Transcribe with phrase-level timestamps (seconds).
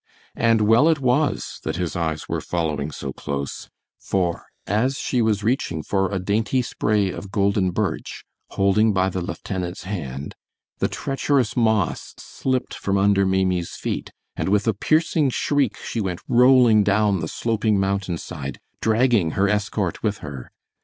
[0.39, 3.69] And well it was that his eyes were following so close;
[3.99, 9.21] for, as she was reaching for a dainty spray of golden birch, holding by the
[9.21, 10.33] lieutenant's hand,
[10.79, 16.21] the treacherous moss slipped from under Maimie's feet, and with a piercing shriek she went
[16.27, 20.49] rolling down the sloping mountain side, dragging her escort with her.